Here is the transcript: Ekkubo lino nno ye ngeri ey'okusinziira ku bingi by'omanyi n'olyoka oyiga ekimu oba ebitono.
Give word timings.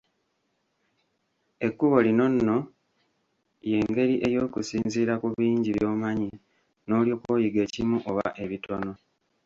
Ekkubo 1.67 1.97
lino 2.05 2.25
nno 2.33 2.57
ye 3.69 3.77
ngeri 3.89 4.15
ey'okusinziira 4.27 5.13
ku 5.21 5.27
bingi 5.37 5.69
by'omanyi 5.77 6.29
n'olyoka 6.87 7.27
oyiga 7.35 7.59
ekimu 7.67 7.95
oba 8.09 8.25
ebitono. 8.43 8.91